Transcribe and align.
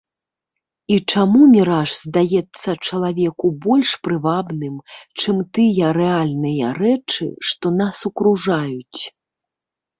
І 0.93 0.95
чаму 1.11 1.41
міраж 1.55 1.89
здаецца 2.05 2.69
чалавеку 2.87 3.45
больш 3.67 3.89
прывабным, 4.07 4.81
чым 5.21 5.45
тыя 5.55 5.93
рэальныя 6.01 6.75
рэчы, 6.81 7.25
што 7.53 7.77
нас 7.79 7.97
акружаюць? 8.13 9.01